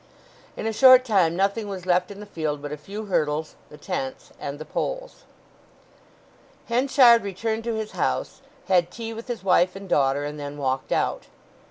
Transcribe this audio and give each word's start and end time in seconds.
In 0.57 0.65
a 0.65 0.73
short 0.73 1.05
time 1.05 1.35
nothing 1.35 1.67
was 1.67 1.85
left 1.85 2.09
in 2.09 2.19
the 2.21 2.25
field 2.25 2.59
but 2.59 2.71
a 2.71 2.75
few 2.75 3.05
hurdles, 3.05 3.53
the 3.69 3.77
tents, 3.77 4.31
and 4.39 4.57
the 4.57 4.65
poles. 4.65 5.25
Henchard 6.65 7.21
returned 7.21 7.63
to 7.65 7.75
his 7.75 7.91
house, 7.91 8.41
had 8.67 8.89
tea 8.89 9.13
with 9.13 9.27
his 9.27 9.43
wife 9.43 9.75
and 9.75 9.87
daughter, 9.87 10.23
and 10.25 10.39
then 10.39 10.57
walked 10.57 10.91
out. 10.91 11.27